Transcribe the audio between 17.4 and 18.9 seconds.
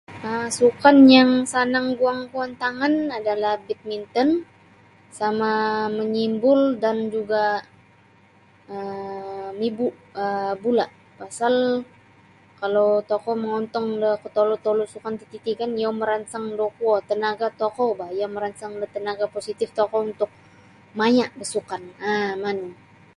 kan tokou ba iya meransang tenaga tokou